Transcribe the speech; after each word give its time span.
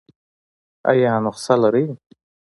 ایا 0.89 1.13
نسخه 1.23 1.55
لرئ؟ 1.61 1.85